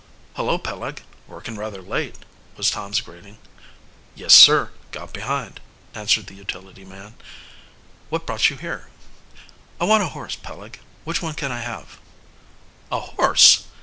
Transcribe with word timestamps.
"Hullo, 0.35 0.57
Peleg 0.57 1.03
working 1.27 1.57
rather 1.57 1.79
late," 1.79 2.15
was 2.57 2.71
Tom's 2.71 3.01
greeting. 3.01 3.37
"Yes, 4.15 4.33
sir 4.33 4.71
got 4.91 5.13
behind," 5.13 5.59
answered 5.93 6.25
the 6.25 6.33
utility 6.33 6.83
man. 6.83 7.13
"What 8.09 8.25
brought 8.25 8.49
you 8.49 8.55
here?" 8.55 8.89
"I 9.79 9.83
want 9.83 10.01
a 10.01 10.07
horse, 10.07 10.35
Peleg. 10.35 10.79
Which 11.03 11.21
one 11.21 11.35
can 11.35 11.51
I 11.51 11.59
have?" 11.59 11.99
"A 12.91 12.99
horse! 12.99 13.65